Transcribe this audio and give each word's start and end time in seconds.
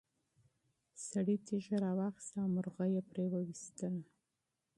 سړي 1.09 1.35
تیږه 1.47 1.77
راواخیسته 1.85 2.37
او 2.43 2.49
مرغۍ 2.55 2.89
یې 2.95 3.01
پرې 3.09 3.25
وویشتله. 3.33 4.01